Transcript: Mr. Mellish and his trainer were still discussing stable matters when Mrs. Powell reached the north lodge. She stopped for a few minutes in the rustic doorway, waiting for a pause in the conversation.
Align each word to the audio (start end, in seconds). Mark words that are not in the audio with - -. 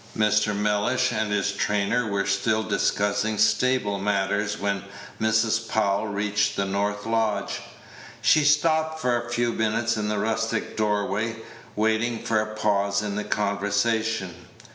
Mr. 0.17 0.55
Mellish 0.55 1.11
and 1.11 1.31
his 1.31 1.51
trainer 1.51 2.07
were 2.09 2.25
still 2.25 2.63
discussing 2.63 3.37
stable 3.37 3.99
matters 3.99 4.59
when 4.59 4.83
Mrs. 5.21 5.69
Powell 5.69 6.07
reached 6.07 6.55
the 6.55 6.65
north 6.65 7.05
lodge. 7.05 7.59
She 8.19 8.43
stopped 8.43 8.99
for 8.99 9.15
a 9.21 9.29
few 9.29 9.53
minutes 9.53 9.97
in 9.97 10.07
the 10.07 10.17
rustic 10.17 10.75
doorway, 10.75 11.35
waiting 11.75 12.17
for 12.23 12.41
a 12.41 12.55
pause 12.55 13.03
in 13.03 13.15
the 13.15 13.23
conversation. 13.23 14.33